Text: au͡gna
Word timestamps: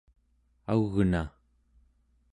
au͡gna 0.71 1.23